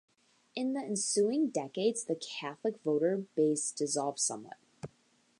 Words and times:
In 0.55 0.73
the 0.73 0.79
ensuing 0.79 1.49
decades, 1.51 2.05
the 2.05 2.15
Catholic 2.15 2.79
voter 2.83 3.27
base 3.35 3.71
dissolved 3.71 4.17
somewhat. 4.17 4.57